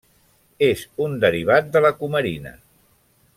[0.67, 2.55] És un derivat de la cumarina.